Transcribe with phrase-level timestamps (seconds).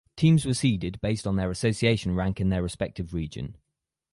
[0.17, 3.55] Teams were seeded based on their association rank in their respective region.